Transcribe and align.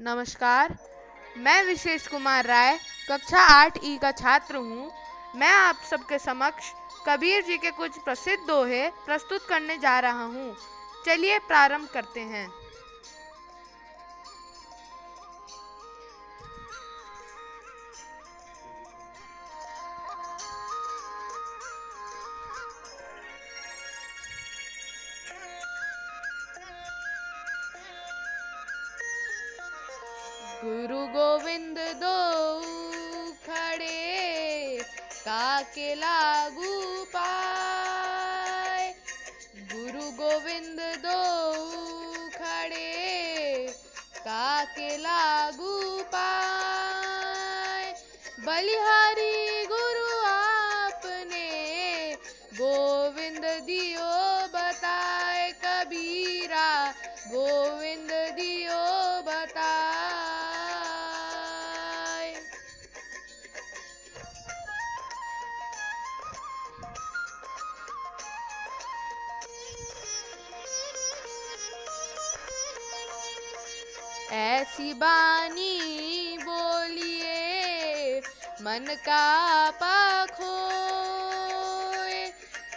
नमस्कार। 0.00 0.74
मैं 1.36 1.62
विशेष 1.64 2.06
कुमार 2.06 2.46
राय, 2.46 2.78
कक्षा 3.10 3.40
आठ 3.40 3.78
ई 3.84 3.96
का 3.98 4.10
छात्र 4.10 4.56
हूँ। 4.56 4.90
मैं 5.36 5.50
आप 5.50 5.82
सबके 5.90 6.18
समक्ष 6.18 6.72
कबीर 7.06 7.42
जी 7.42 7.58
के 7.58 7.70
कुछ 7.70 7.98
प्रसिद्ध 7.98 8.46
दोहे 8.46 8.88
प्रस्तुत 9.06 9.46
करने 9.48 9.76
जा 9.78 9.98
रहा 10.00 10.24
हूँ। 10.24 10.56
चलिए 11.06 11.38
प्रारंभ 11.38 11.88
करते 11.88 12.20
हैं। 12.20 12.46
गुरु 30.54 30.98
गोविंद 31.06 31.78
दो 32.02 32.18
खड़े 33.46 34.78
काके 35.24 35.94
लागू 35.94 36.70
पाए। 37.04 38.84
गुरु 39.72 40.04
गोविंद 40.20 40.80
दो 41.06 41.18
खड़े 42.36 42.92
काके 44.18 44.96
लागू 44.96 45.74
पाए। 46.14 47.92
बलिहारी 48.40 49.66
गुरु 49.66 50.08
आपने 50.26 51.50
गोविंद 52.54 53.44
दियो 53.44 54.12
बताए 54.54 55.52
कबीरा। 55.64 56.70
गोविंद 57.26 58.13
ऐसी 74.34 74.92
बानी 74.94 76.38
बोलिए, 76.40 78.20
मन 78.62 78.86
का 79.08 79.70
पाखो 79.70 80.54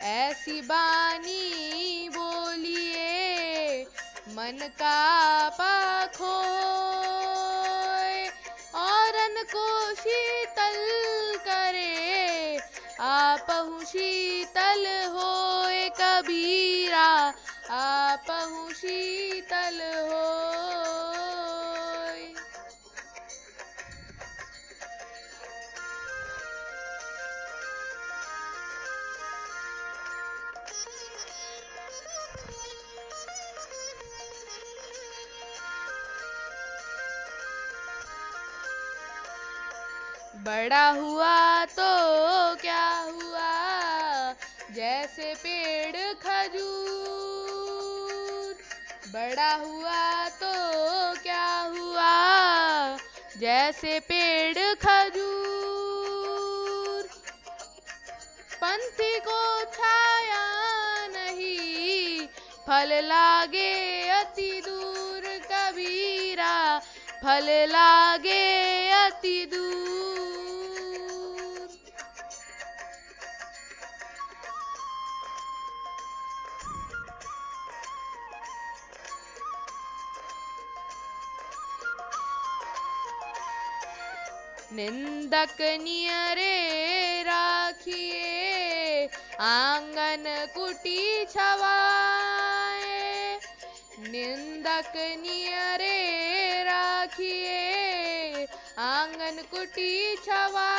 ऐसी 0.00 0.60
बानी 0.60 2.08
बोलिए, 2.08 3.82
मन 4.28 4.58
का 4.62 5.48
पाखो 5.48 6.36
औरन 8.80 9.42
को 9.54 9.94
शीतल 9.94 10.78
करे, 11.48 12.60
आपहु 13.00 13.84
शीतल 13.84 14.86
होए। 15.08 15.88
कबीरा, 15.88 17.34
आपहु 17.70 18.70
शीतल 18.72 19.80
होए 19.96 20.09
बड़ा 40.50 40.88
हुआ 40.88 41.64
तो 41.64 42.56
क्या 42.60 42.98
हुआ? 42.98 44.34
जैसे 44.74 45.34
पेड़ 45.34 45.96
खजूर। 45.96 48.56
बड़ा 49.08 49.54
हुआ 49.54 50.28
तो 50.28 51.22
क्या 51.22 51.60
हुआ? 51.60 52.98
जैसे 53.38 54.00
पेड़ 54.00 54.58
खजूर। 54.58 57.02
पंथी 58.54 59.18
को 59.18 59.64
छाया 59.64 61.06
नहीं, 61.06 62.28
फल 62.66 63.04
लागे 63.04 64.10
अति 64.10 64.62
दूर 64.66 65.40
कबीरा। 65.52 66.80
फल 67.22 67.48
लागे 67.68 68.44
अति 68.90 69.38
दूर। 69.46 69.68
निंदक 84.72 85.56
नियरे 85.82 86.56
राखिए 87.22 89.06
आँगन 89.40 90.24
कुटी 90.54 91.24
छवाए 91.26 92.49
निंदक 94.12 94.92
नियरे 95.22 95.98
राखिए, 96.64 98.46
आँगन 98.78 99.36
कुटी 99.50 99.92
छवाए। 100.16 100.70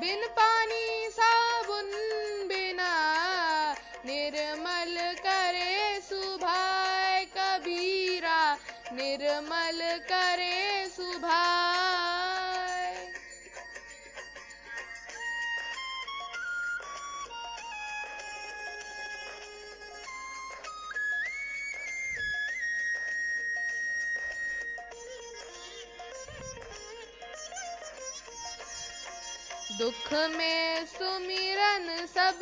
बिन 0.00 0.20
पानी 0.38 0.86
साबुन 1.10 1.90
बिना 2.48 2.92
निर्मल 4.06 4.96
करे 5.26 6.00
सुभा 6.00 6.62
कबीरा 7.36 8.40
निर्मल 8.92 9.63
दुख 29.78 30.12
में 30.12 30.86
सुमिरन 30.86 32.06
सब 32.06 32.38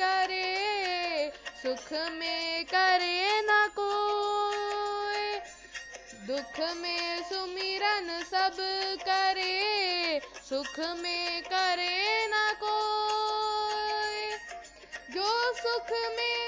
करे, 0.00 1.32
सुख 1.62 1.92
में 1.92 2.64
करे 2.64 3.40
न 3.40 3.68
कोई। 3.78 5.38
दुख 6.26 6.76
में 6.76 7.22
सुमिरन 7.22 8.22
सब 8.22 8.56
करे, 9.02 10.20
सुख 10.48 10.78
में 10.78 11.42
करे 11.42 12.26
न 12.26 12.56
कोई। 12.62 14.36
जो 15.14 15.54
सुख 15.54 15.90
में 15.90 16.47